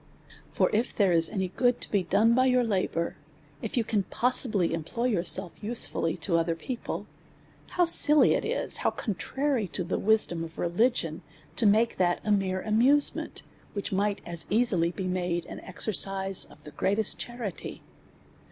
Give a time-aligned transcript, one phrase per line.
[0.51, 3.17] For if there is any good to be done by your labour,
[3.61, 7.05] if you can possibly employ yourselves usefully to other people,
[7.77, 8.43] how silly is
[8.77, 11.21] it, \v)\v contrary to the wisdom of religion
[11.55, 13.43] to make that a mere amusement,
[13.73, 17.83] which might as easily be made an exercise of the greatest charity